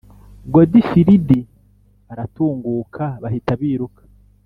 Godifilidi 0.53 1.39
aratunguka 2.11 3.05
bahita 3.21 3.53
biruka 3.61 4.01